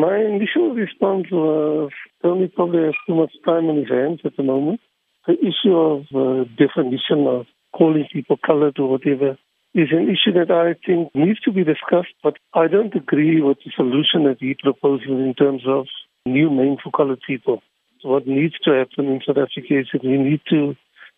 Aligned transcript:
My 0.00 0.16
initial 0.16 0.74
response 0.74 1.26
was 1.32 1.90
only 2.22 2.46
probably 2.46 2.92
too 3.04 3.16
much 3.16 3.32
time 3.44 3.66
on 3.68 3.78
his 3.78 3.88
hands 3.88 4.20
at 4.24 4.36
the 4.36 4.44
moment. 4.44 4.78
The 5.26 5.34
issue 5.34 5.74
of 5.74 6.02
uh, 6.14 6.44
definition 6.56 7.26
of 7.26 7.46
calling 7.76 8.06
people 8.12 8.36
colored 8.46 8.78
or 8.78 8.90
whatever 8.90 9.36
is 9.74 9.88
an 9.90 10.06
issue 10.08 10.32
that 10.38 10.52
I 10.52 10.78
think 10.86 11.12
needs 11.16 11.40
to 11.40 11.50
be 11.50 11.64
discussed, 11.64 12.14
but 12.22 12.34
I 12.54 12.68
don't 12.68 12.94
agree 12.94 13.42
with 13.42 13.58
the 13.64 13.72
solution 13.74 14.22
that 14.22 14.36
he 14.38 14.54
proposes 14.54 15.08
in 15.08 15.34
terms 15.36 15.62
of 15.66 15.86
new 16.24 16.48
name 16.48 16.76
for 16.80 16.92
colored 16.92 17.20
people. 17.26 17.60
What 18.04 18.28
needs 18.28 18.54
to 18.66 18.70
happen 18.70 19.06
in 19.06 19.20
South 19.26 19.38
Africa 19.38 19.80
is 19.80 19.88
that 19.92 20.04
we 20.04 20.16
need 20.16 20.42
to, 20.50 20.76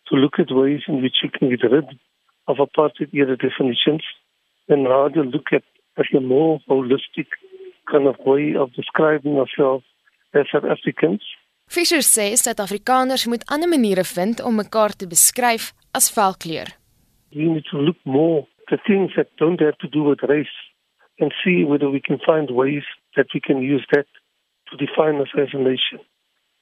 to 0.09 0.15
look 0.15 0.39
at 0.39 0.49
ways 0.49 0.81
in 0.87 1.03
which 1.03 1.17
we 1.21 1.29
can 1.29 1.51
get 1.51 1.69
rid 1.69 1.85
of 2.47 2.57
apartheid 2.57 3.13
era 3.13 3.37
definitions 3.37 4.01
and 4.69 4.85
rather 4.89 5.23
look 5.23 5.53
at, 5.53 5.63
at 5.99 6.17
a 6.17 6.19
more 6.19 6.59
holistic 6.67 7.27
kind 7.93 8.07
of 8.07 8.17
way 8.25 8.55
of 8.55 8.73
describing 8.79 9.35
ourselves 9.41 9.85
as 10.33 10.45
South 10.51 10.67
Africans. 10.75 11.23
Fisher 11.75 12.03
sê 12.03 12.35
Suid-Afrikaners 12.35 13.27
moet 13.31 13.47
ander 13.53 13.69
maniere 13.73 14.03
vind 14.03 14.41
om 14.47 14.55
mekaar 14.59 14.91
te 14.95 15.05
beskryf 15.07 15.71
as 15.97 16.11
velkleur. 16.15 16.67
We 17.35 17.45
need 17.53 17.67
to 17.71 17.77
look 17.87 17.99
more 18.03 18.47
at 18.71 18.79
things 18.87 19.11
that 19.15 19.29
don't 19.37 19.61
have 19.61 19.77
to 19.83 19.87
do 19.87 20.03
with 20.03 20.23
race 20.33 20.57
and 21.19 21.31
see 21.43 21.63
whether 21.63 21.89
we 21.89 22.01
can 22.01 22.19
find 22.25 22.49
ways 22.51 22.83
that 23.15 23.27
we 23.33 23.39
can 23.39 23.59
use 23.61 23.85
that 23.91 24.07
to 24.67 24.73
define 24.85 25.21
us 25.21 25.31
as 25.37 25.49
a 25.53 25.57
nation. 25.57 25.99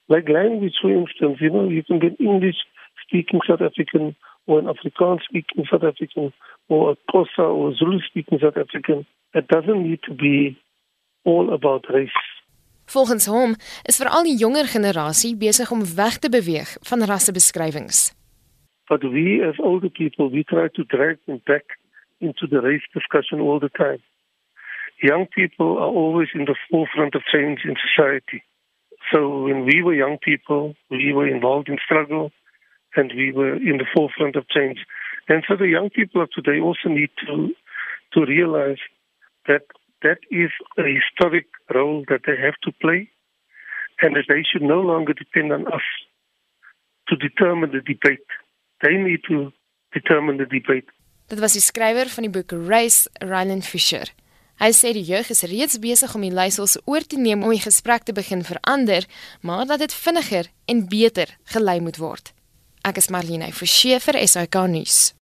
Like 0.08 0.28
language, 0.28 0.76
for 0.82 0.90
instance, 0.90 1.38
you 1.40 1.50
know, 1.50 1.68
you 1.68 1.82
can 1.82 1.98
be 1.98 2.14
English 2.18 2.58
speaking 3.06 3.40
South 3.48 3.62
African 3.62 4.14
or 4.46 4.58
an 4.58 4.66
Afrikaans 4.66 5.22
speaking 5.28 5.64
South 5.70 5.84
African 5.84 6.32
or 6.68 6.92
a 6.92 6.96
Xhosa 7.10 7.46
or 7.58 7.74
Zulu 7.74 8.00
speaking 8.08 8.38
South 8.42 8.56
African. 8.56 9.06
It 9.34 9.48
doesn't 9.48 9.82
need 9.82 10.00
to 10.08 10.14
be 10.14 10.58
all 11.22 11.52
about 11.52 11.86
race. 11.86 12.38
Volgens 12.90 13.26
hom 13.26 13.54
is 13.82 13.96
veral 13.96 14.24
die 14.26 14.36
jonger 14.36 14.66
generasie 14.66 15.36
besig 15.36 15.70
om 15.70 15.84
weg 15.94 16.18
te 16.18 16.28
beweeg 16.28 16.76
van 16.88 17.04
rassebeskrywings. 17.04 18.10
But 18.88 19.02
we 19.02 19.46
as 19.48 19.58
older 19.58 19.90
people, 19.90 20.30
we 20.30 20.42
try 20.44 20.68
to 20.68 20.84
drag 20.84 21.18
them 21.26 21.40
back 21.44 21.78
into 22.18 22.48
the 22.48 22.60
race 22.60 22.88
discussion 22.92 23.40
all 23.40 23.58
the 23.58 23.70
time. 23.72 24.02
Young 25.02 25.28
people 25.28 25.78
are 25.78 25.92
always 26.02 26.28
in 26.34 26.44
the 26.44 26.56
forefront 26.68 27.14
of 27.14 27.22
change 27.32 27.64
in 27.64 27.76
society. 27.76 28.42
So 29.12 29.44
when 29.44 29.64
we 29.64 29.82
were 29.82 29.94
young 29.94 30.18
people, 30.18 30.74
we 30.90 31.12
were 31.12 31.26
involved 31.26 31.68
in 31.68 31.78
struggle 31.84 32.32
and 32.96 33.12
we 33.16 33.32
were 33.32 33.54
in 33.54 33.78
the 33.78 33.86
forefront 33.94 34.36
of 34.36 34.48
change. 34.48 34.84
And 35.28 35.44
so 35.48 35.56
the 35.56 35.68
young 35.68 35.90
people 35.90 36.22
of 36.22 36.30
today 36.30 36.58
also 36.60 36.88
need 36.88 37.10
to 37.26 37.54
to 38.12 38.26
realize 38.26 38.82
that 39.46 39.62
that 40.02 40.20
is 40.30 40.52
a 40.78 40.82
historic 40.82 41.46
role 41.74 42.04
that 42.08 42.22
they 42.26 42.36
have 42.36 42.58
to 42.62 42.72
play 42.80 43.10
and 44.02 44.16
that 44.16 44.26
they 44.28 44.42
should 44.42 44.62
no 44.62 44.80
longer 44.80 45.12
depend 45.12 45.52
on 45.52 45.66
us 45.72 45.86
to 47.08 47.16
determine 47.16 47.70
the 47.70 47.82
debate. 47.82 48.28
They 48.82 48.96
need 48.96 49.22
to 49.28 49.52
determine 49.92 50.36
the 50.38 50.46
debate. 50.46 50.88
Dit 51.28 51.38
was 51.38 51.54
die 51.54 51.62
skrywer 51.62 52.08
van 52.10 52.26
die 52.26 52.32
boek 52.32 52.52
Race, 52.66 53.06
Ryland 53.22 53.66
Fisher. 53.66 54.08
Hy 54.60 54.72
sê 54.76 54.90
die 54.92 55.06
jeug 55.06 55.30
is 55.32 55.44
reeds 55.48 55.78
besig 55.80 56.12
om 56.16 56.24
die 56.26 56.34
leiersels 56.34 56.76
oor 56.84 57.04
te 57.06 57.16
neem 57.16 57.44
om 57.46 57.54
die 57.54 57.62
gesprek 57.62 58.04
te 58.04 58.12
begin 58.12 58.42
verander, 58.44 59.06
maar 59.40 59.64
dat 59.70 59.80
dit 59.80 59.94
vinniger 59.94 60.50
en 60.68 60.84
beter 60.88 61.32
gelei 61.54 61.78
moet 61.80 62.00
word. 62.02 62.34
Ek 62.84 63.00
is 63.00 63.08
Marlene 63.12 63.52
Forsie 63.56 63.96
vir 64.00 64.20
SAK 64.26 64.66
nuus. 64.68 64.98